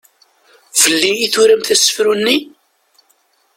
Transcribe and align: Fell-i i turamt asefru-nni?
Fell-i 0.81 1.11
i 1.25 1.27
turamt 1.33 1.73
asefru-nni? 1.73 2.37